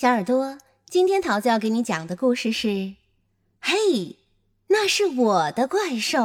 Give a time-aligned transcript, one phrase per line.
[0.00, 0.58] 小耳朵，
[0.88, 2.68] 今天桃子要给你讲的故事是
[3.60, 4.16] 《嘿，
[4.68, 6.18] 那是我的怪兽》。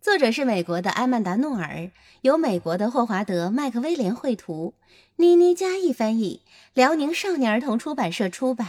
[0.00, 1.90] 作者是美国的安曼达·诺尔，
[2.22, 4.72] 由美国的霍华德·麦克威廉绘图，
[5.16, 6.40] 妮妮嘉译翻译，
[6.72, 8.66] 辽宁少年儿童出版社出版。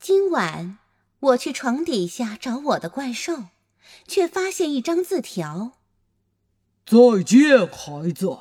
[0.00, 0.78] 今晚
[1.20, 3.44] 我去床底下找我的怪兽，
[4.08, 5.74] 却发现一张字条
[6.84, 8.36] ：“再见，孩子，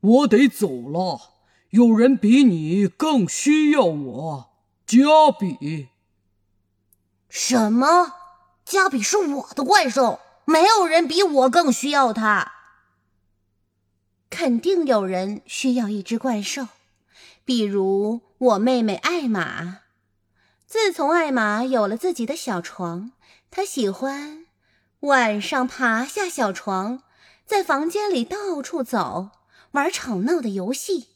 [0.00, 1.30] 我得走了。”
[1.76, 4.50] 有人比你更需要我，
[4.86, 5.88] 加比。
[7.28, 8.14] 什么？
[8.64, 12.52] 加比是我的怪兽，没有人比我更需要他。
[14.30, 16.68] 肯定有人需要一只怪兽，
[17.44, 19.80] 比如我妹妹艾玛。
[20.66, 23.12] 自从艾玛有了自己的小床，
[23.50, 24.46] 她喜欢
[25.00, 27.02] 晚上爬下小床，
[27.44, 29.28] 在房间里到处走，
[29.72, 31.08] 玩吵闹的游戏。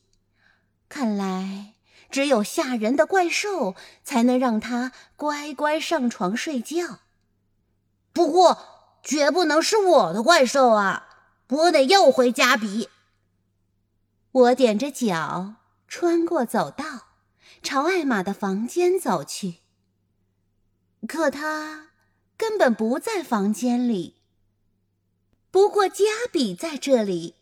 [0.90, 1.74] 看来，
[2.10, 6.98] 只有吓人的怪兽才能让他乖乖上床睡觉。
[8.12, 11.06] 不过，绝不能是我的怪兽啊！
[11.48, 12.88] 我得要回加比。
[14.32, 15.54] 我踮着脚
[15.86, 17.06] 穿过走道，
[17.62, 19.58] 朝艾玛的房间走去。
[21.06, 21.90] 可他
[22.36, 24.16] 根本不在房间里。
[25.52, 27.36] 不过，加比在这里。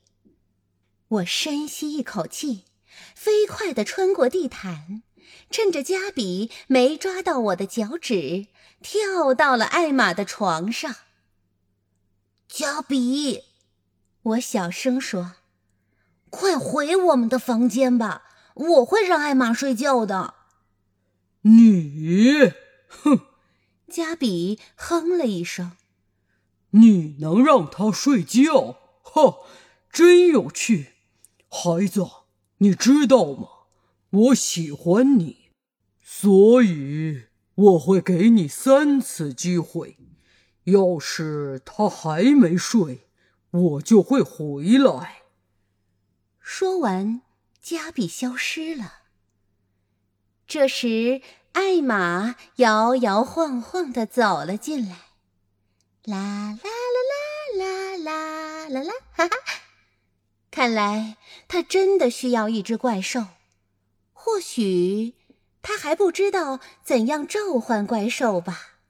[1.09, 2.67] 我深吸一口气。
[3.15, 5.03] 飞快地穿过地毯，
[5.51, 8.47] 趁着加比没抓到我的脚趾，
[8.81, 10.95] 跳到了艾玛的床上。
[12.49, 13.45] 加比，
[14.23, 15.35] 我小声说
[16.31, 18.25] ：“快回我们的房间吧，
[18.55, 20.35] 我会让艾玛睡觉的。”
[21.43, 22.53] 你，
[22.89, 23.21] 哼！
[23.89, 25.73] 加比哼了一声
[26.71, 28.77] ：“你能让他睡觉？
[29.03, 29.39] 哈，
[29.91, 30.95] 真有趣，
[31.49, 32.07] 孩子。”
[32.59, 33.49] 你知道吗？
[34.11, 35.51] 我喜欢你，
[36.03, 39.97] 所以我会给你三次机会。
[40.65, 43.09] 要是他还没睡，
[43.51, 45.23] 我就会回来。
[46.41, 47.23] 说完，
[47.61, 49.03] 加比消失了。
[50.47, 51.21] 这时，
[51.53, 54.97] 艾玛摇摇晃晃的走了进来，
[56.05, 56.71] 啦啦
[57.59, 59.37] 啦啦啦啦啦啦，哈哈。
[60.59, 63.27] 看来他真的需要一只怪兽，
[64.13, 65.15] 或许
[65.63, 68.81] 他还不知道怎样召唤怪兽吧。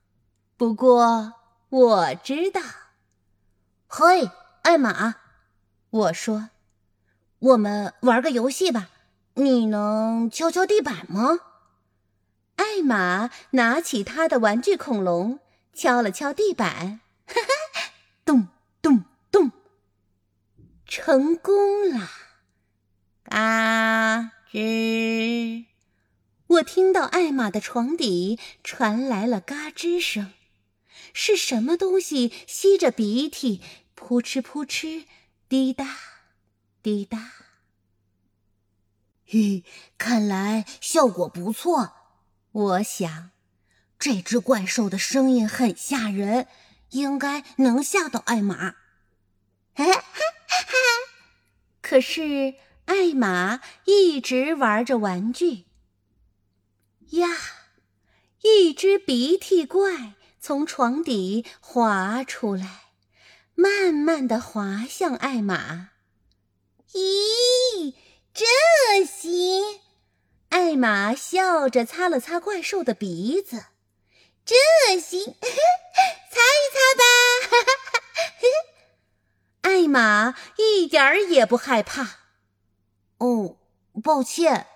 [0.56, 1.34] 不过
[1.69, 2.62] 我知道。
[3.87, 4.31] 嘿，
[4.62, 5.17] 艾玛，
[5.91, 6.49] 我说，
[7.39, 8.89] 我们玩个游戏吧。
[9.35, 11.39] 你能敲敲地板吗？
[12.56, 15.39] 艾玛拿起他的玩具恐龙，
[15.75, 17.93] 敲了敲地板， 哈哈，
[18.25, 18.49] 咚
[18.81, 19.05] 咚。
[20.88, 22.10] 成功了，
[23.25, 25.66] 嘎吱！
[26.47, 30.32] 我听到艾玛的床底传来了嘎吱声，
[31.12, 33.60] 是什么东西吸着鼻涕，
[33.94, 35.04] 扑哧扑哧，
[35.47, 35.99] 滴答
[36.82, 37.32] 滴答。
[39.26, 39.65] 嘿，
[39.99, 41.93] 看来效果不错。
[42.50, 43.31] 我想，
[43.99, 46.49] 这只怪兽的声音很吓人，
[46.93, 48.76] 应该能吓到艾玛。
[49.75, 49.84] 哈
[50.48, 50.64] 哈。
[51.81, 52.54] 可是
[52.86, 55.66] 艾玛一直玩着玩具。
[57.10, 57.28] 呀，
[58.42, 62.92] 一只鼻涕怪从床底滑出来，
[63.54, 65.91] 慢慢的滑向艾玛。
[66.92, 67.94] 咦，
[68.34, 68.44] 这
[69.06, 69.81] 行？
[70.50, 73.66] 艾玛笑着擦了擦怪兽的鼻子。
[74.44, 74.54] 这
[75.00, 77.03] 行， 擦一擦吧。
[79.69, 82.21] 艾玛一点儿也不害怕。
[83.19, 83.59] 哦，
[84.03, 84.67] 抱歉，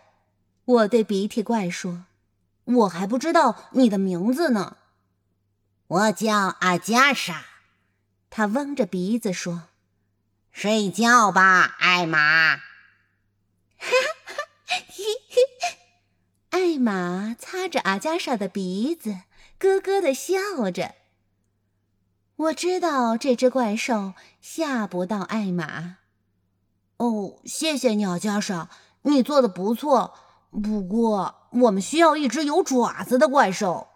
[0.67, 2.05] 我对鼻涕怪说
[2.65, 4.77] ：“我还不知道你的名字呢。”
[5.89, 7.47] 我叫阿加莎。
[8.29, 9.69] 他嗡着鼻子说
[10.53, 12.57] ：“睡觉吧，艾玛。”
[13.81, 13.89] 哈
[14.27, 14.35] 哈，
[14.67, 15.43] 嘿嘿。
[16.51, 19.23] 艾玛擦着阿加莎的鼻子，
[19.59, 20.97] 咯咯的笑着。
[22.43, 25.99] 我知道这只怪兽吓不到艾玛。
[26.97, 28.69] 哦，谢谢你，阿加莎，
[29.03, 30.15] 你做的不错。
[30.51, 33.89] 不过，我们需要一只有爪子的怪兽。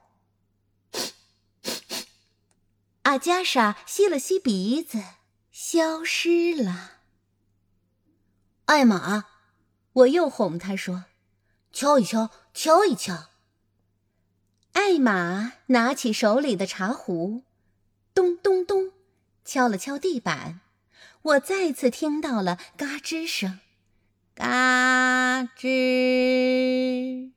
[3.03, 5.03] 阿加莎吸了吸鼻子，
[5.51, 6.93] 消失了。
[8.67, 9.25] 艾玛，
[9.93, 11.07] 我又哄他说
[11.73, 13.27] ：“敲一敲，敲一敲。”
[14.75, 17.43] 艾玛拿起手里的茶壶。
[18.17, 18.93] 咚咚咚，
[19.45, 20.61] 敲了敲地板，
[21.21, 23.61] 我再次听到了嘎吱声，
[24.35, 27.33] 嘎吱。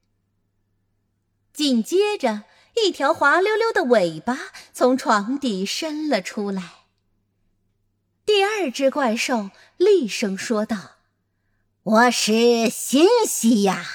[1.51, 2.45] 紧接着，
[2.81, 4.39] 一条滑溜溜的尾巴
[4.71, 6.63] 从床底伸了出来。
[8.25, 10.91] 第二只怪兽厉声说道
[11.83, 13.85] ：“我是新西呀！”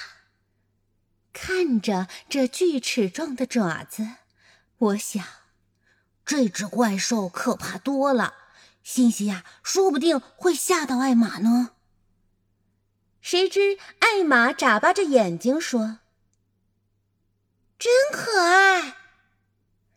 [1.33, 4.07] 看着这锯齿状的爪子，
[4.77, 5.25] 我想，
[6.25, 8.33] 这只怪兽可怕多了。
[8.83, 11.71] 新西呀，说不定会吓到艾玛呢。
[13.21, 15.99] 谁知艾玛眨巴着眼睛说
[17.79, 18.95] ：“真可爱。”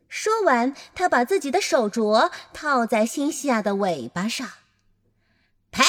[0.08, 4.50] 说完，他把自己的手镯套在新西亚的尾巴上。
[5.70, 5.84] 呸！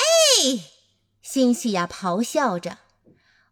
[1.22, 2.80] 新西亚咆哮着：“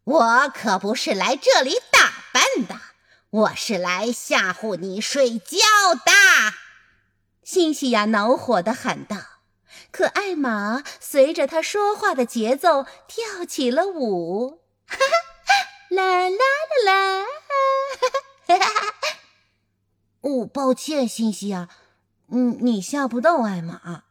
[0.03, 2.81] 我可不是来这里打扮的，
[3.29, 5.57] 我是来吓唬你睡觉
[5.93, 6.11] 的！”
[7.47, 9.15] 新西亚恼火地喊道。
[9.89, 16.37] 可艾玛随着他说话的节奏跳起了舞，哈哈，啦啦
[16.85, 17.25] 啦啦，
[18.49, 18.95] 哈哈哈哈！
[20.27, 21.69] 哦，抱歉，欣西娅，
[22.31, 24.03] 嗯，你吓不到艾玛。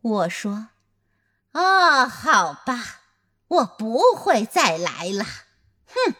[0.00, 0.70] 我说，
[1.52, 3.02] 哦，好吧，
[3.46, 5.24] 我不会再来了。
[5.86, 6.16] 哼！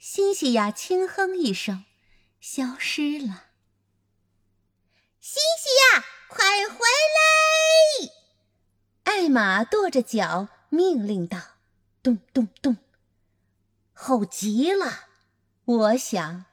[0.00, 1.84] 辛西娅，轻哼一声，
[2.40, 3.43] 消失了。
[5.26, 6.76] 西西呀，快回
[8.04, 8.12] 来！
[9.04, 10.48] 艾玛跺着脚。
[10.68, 11.38] 命令道
[12.02, 12.76] ：“咚咚咚！”
[13.94, 15.06] 好极了，
[15.64, 16.44] 我想，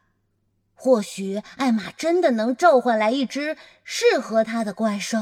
[0.74, 3.12] 或许艾玛真的能召唤来。
[3.12, 5.18] 一只适合他的怪兽。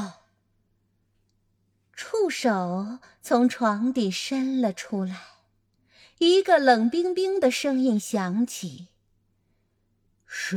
[1.92, 5.20] 触手从床底伸了出来，
[6.18, 8.88] 一个冷冰冰的声音响起
[10.24, 10.56] ：“谁？”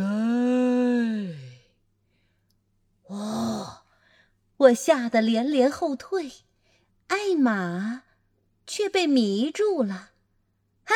[3.14, 3.84] 哦，
[4.58, 6.32] 我吓得连连后退，
[7.08, 8.04] 艾玛
[8.66, 10.12] 却被迷住了。
[10.86, 10.94] 啊！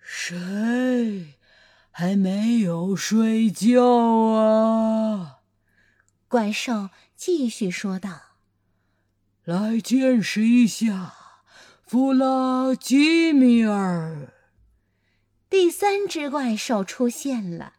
[0.00, 1.34] 谁
[1.90, 5.40] 还没有睡觉啊？
[6.28, 8.20] 怪兽继续说道
[9.44, 11.14] ：“来见识一下
[11.84, 14.32] 弗拉基米尔。”
[15.50, 17.73] 第三只怪兽出现了。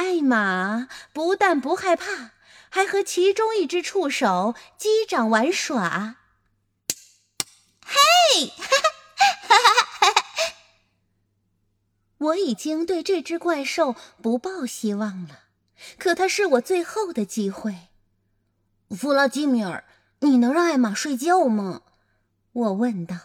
[0.00, 2.30] 艾玛不但不害怕，
[2.70, 6.16] 还和其中一只触手击掌玩耍。
[7.84, 8.50] 嘿，
[12.16, 15.40] 我已经对这只怪兽不抱希望了，
[15.98, 17.88] 可它是我最后的机会。
[18.96, 19.84] 弗拉基米尔，
[20.20, 21.82] 你能让艾玛睡觉吗？
[22.52, 23.16] 我问道。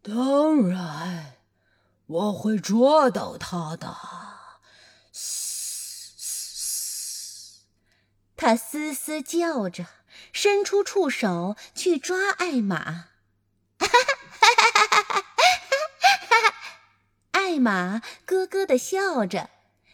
[0.00, 1.34] 当然，
[2.06, 3.94] 我会捉到他的。
[8.40, 9.84] 他嘶嘶叫着，
[10.32, 13.04] 伸出触手去抓艾玛。
[17.32, 19.50] 艾玛咯咯的笑着，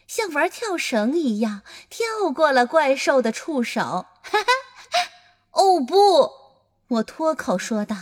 [0.07, 4.05] 像玩跳绳一样跳过了怪兽的触手。
[5.51, 6.31] 哦不！
[6.87, 7.97] 我脱口说道：“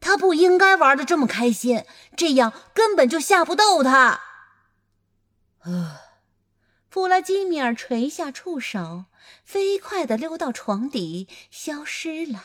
[0.00, 1.84] 他不应该玩的这么开心，
[2.16, 4.22] 这样根本就吓不到他。”
[5.60, 6.07] 啊！
[6.88, 9.06] 弗拉基米尔垂下触手。
[9.44, 12.42] 飞快地溜到床底，消失了。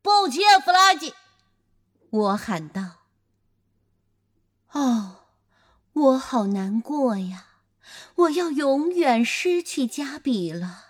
[0.00, 1.12] 抱歉，弗拉基，
[2.10, 3.02] 我喊道。
[4.72, 5.26] 哦，
[5.92, 7.46] 我好难过呀！
[8.16, 10.84] 我要永远失去加比了。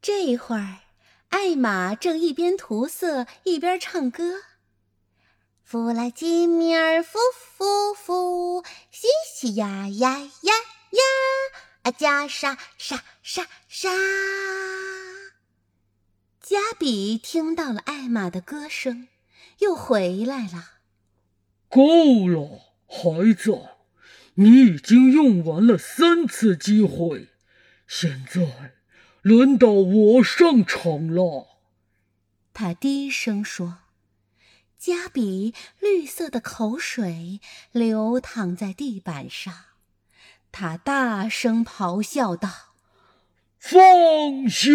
[0.00, 0.80] 这会儿，
[1.28, 4.42] 艾玛正一边涂色一边唱歌
[5.64, 10.52] ：“弗拉基米尔，夫夫夫，嘻嘻呀呀呀
[10.90, 11.02] 呀。”
[11.82, 13.90] 啊加莎莎莎莎，
[16.40, 19.06] 加比听到了艾玛的歌声，
[19.60, 20.80] 又回来了。
[21.68, 23.68] 够了，孩子，
[24.34, 27.28] 你已经用完了三次机会，
[27.86, 28.74] 现在
[29.22, 31.60] 轮到我上场了。
[32.52, 33.78] 他低声说。
[34.78, 37.40] 加比绿色的口水
[37.72, 39.54] 流淌在地板上。
[40.58, 42.48] 他大声咆哮道
[43.60, 44.70] ：“放下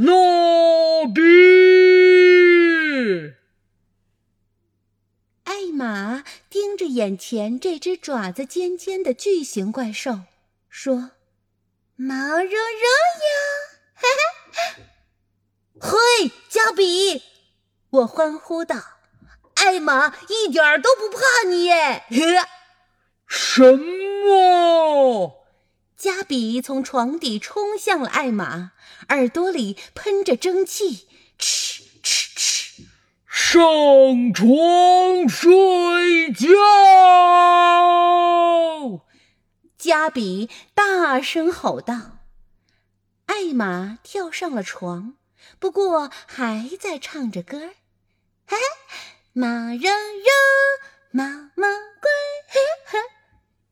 [0.00, 1.20] 蜡笔！”
[5.44, 10.20] 艾玛盯着眼前这只爪子尖尖的巨型怪兽，
[10.70, 11.10] 说
[11.96, 13.28] ：“毛茸茸呀！”
[13.92, 14.06] 哈
[14.54, 14.60] 哈！
[15.80, 15.98] 嘿，
[16.48, 17.22] 加比！
[17.90, 18.76] 我欢呼道
[19.56, 22.04] ：“艾玛一点都不怕你耶！”
[23.36, 25.44] 什么？
[25.96, 28.70] 加比从床底冲向了艾玛，
[29.08, 32.82] 耳朵里喷着蒸汽，嗤嗤嗤！
[33.28, 36.46] 上床睡觉。
[39.76, 42.18] 加比大声吼道。
[43.26, 45.14] 艾玛跳上了床，
[45.58, 47.74] 不过还在唱着歌儿。
[48.46, 48.56] 嘿，
[49.32, 50.30] 马热热，
[51.10, 51.66] 妈妈
[52.00, 52.10] 乖。
[52.46, 52.98] 嘿嘿，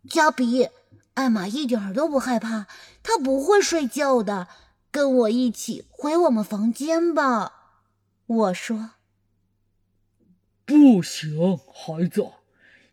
[0.08, 0.68] 加比，
[1.14, 2.66] 艾玛一点都不害怕，
[3.02, 4.48] 她不会睡觉的。
[4.90, 7.52] 跟我一起回我们房间吧，
[8.26, 8.90] 我说。
[10.66, 12.26] 不行，孩子，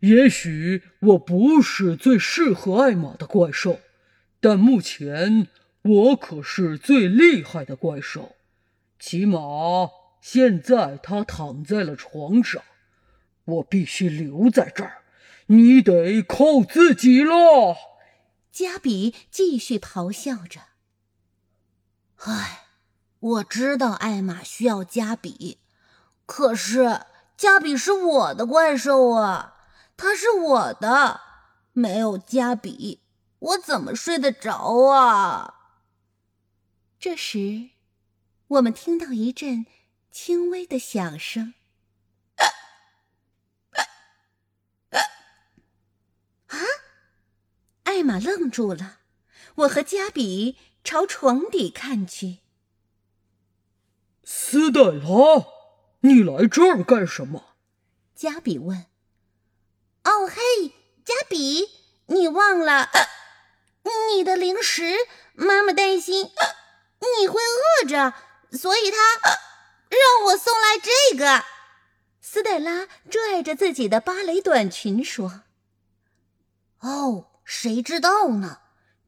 [0.00, 3.80] 也许我不是最适合艾玛的怪兽，
[4.40, 5.48] 但目前
[5.82, 8.36] 我可是最厉害的怪兽。
[8.98, 9.40] 起码
[10.22, 12.62] 现在他躺在了床上，
[13.44, 14.99] 我必须留在这儿。
[15.50, 17.76] 你得靠自己了。
[18.52, 20.60] 加比继续咆哮着。
[22.18, 22.66] 唉，
[23.18, 25.58] 我知道艾玛需要加比，
[26.24, 29.56] 可是加比是我的怪兽啊，
[29.96, 31.20] 它是我的，
[31.72, 33.02] 没有加比，
[33.40, 35.54] 我怎么睡得着啊？
[37.00, 37.70] 这时，
[38.46, 39.66] 我们听到一阵
[40.12, 41.54] 轻微的响声。
[47.84, 47.89] 啊！
[48.00, 49.00] 艾玛愣住了，
[49.56, 50.56] 我和加比。
[50.82, 52.38] 朝床底看去，
[54.24, 55.44] 斯黛拉，
[56.00, 57.56] 你来这儿干什么？
[58.14, 58.86] 加比问。
[60.04, 60.72] 哦嘿，
[61.04, 61.68] 加比，
[62.06, 62.88] 你忘了
[64.14, 64.94] 你的零食？
[65.34, 66.30] 妈妈担心
[67.20, 68.14] 你会饿着，
[68.52, 68.96] 所以她
[69.90, 71.44] 让我送来这个。
[72.22, 75.42] 斯黛拉拽着自己的芭蕾短裙说
[76.80, 78.60] ：“哦，谁知道呢？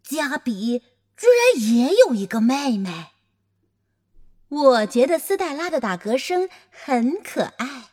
[0.03, 0.83] 加比。”
[1.15, 3.13] 居然也有一个妹妹。
[4.49, 7.91] 我觉得斯黛拉的打嗝声很可爱，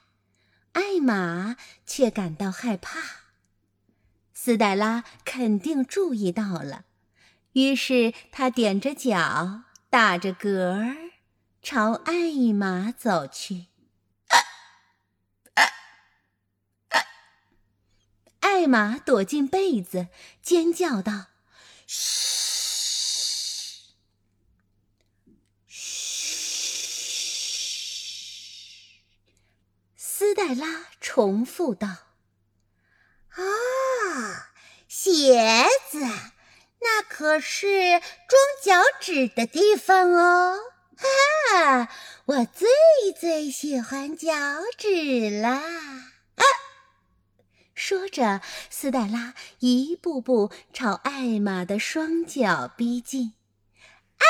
[0.72, 3.00] 艾玛却感到害怕。
[4.34, 6.86] 斯黛拉肯定注意到了，
[7.52, 10.96] 于是她踮着脚，打着嗝儿，
[11.62, 13.68] 朝艾玛走去。
[18.60, 20.10] 艾玛躲进被子，
[20.42, 21.28] 尖叫道
[21.88, 23.86] ：“嘘！”
[25.66, 25.80] 嘘
[29.96, 31.88] 斯黛拉重复道
[33.32, 34.52] ：“啊，
[34.90, 36.02] 鞋子，
[36.82, 40.58] 那可是装脚趾的地方哦！
[40.98, 41.88] 哈，
[42.26, 42.68] 我最
[43.18, 44.30] 最喜欢脚
[44.78, 45.62] 趾啦！”
[47.80, 53.36] 说着，斯黛拉一步步朝艾玛的双脚逼近。
[54.18, 54.26] 啊！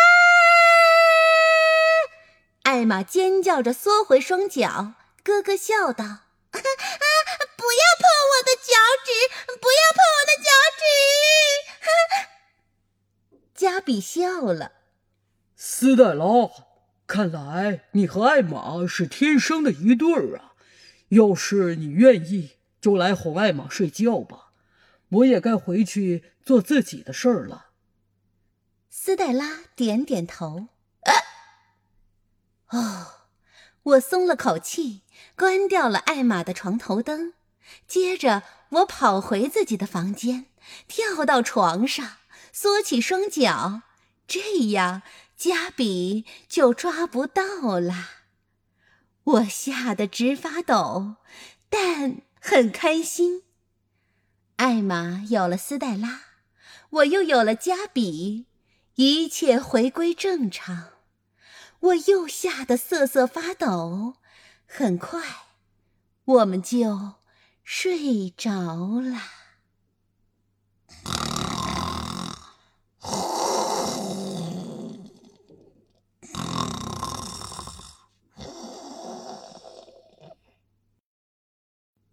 [2.61, 4.93] 艾玛尖叫着缩回双脚。
[5.23, 6.19] 咯咯笑道：“啊，
[6.51, 9.09] 不要碰我的脚趾！
[9.59, 10.85] 不要碰我的脚趾！”
[11.81, 11.89] 哈
[13.55, 14.73] 加比笑了。
[15.55, 16.23] 斯黛拉，
[17.07, 20.53] 看来你和艾玛是天生的一对儿啊！
[21.09, 24.51] 要是你愿意，就来哄艾玛睡觉吧。
[25.09, 27.67] 我也该回去做自己的事儿了。
[28.89, 30.67] 斯黛拉点点头。
[32.69, 33.07] 哦。
[33.83, 35.03] 我松了口气，
[35.37, 37.33] 关掉了艾玛的床头灯。
[37.87, 40.47] 接着，我跑回自己的房间，
[40.87, 42.17] 跳到床上，
[42.51, 43.83] 缩起双脚，
[44.27, 45.01] 这样
[45.35, 48.09] 加比就抓不到了。
[49.23, 51.15] 我吓得直发抖，
[51.69, 53.43] 但很开心。
[54.55, 56.21] 艾玛有了斯黛拉，
[56.89, 58.47] 我又有了加比，
[58.95, 60.93] 一切回归正常。
[61.79, 64.15] 我又吓得瑟瑟发抖，
[64.65, 65.23] 很快，
[66.25, 67.13] 我们就
[67.63, 69.21] 睡着了。